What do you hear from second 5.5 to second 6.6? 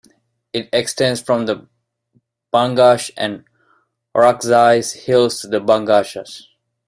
Bangashs.